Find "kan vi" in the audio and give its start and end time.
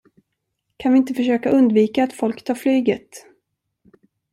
0.77-0.97